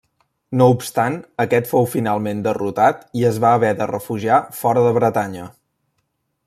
[0.59, 5.49] No obstant aquest fou finalment derrotat i es va haver de refugiar fora de Bretanya.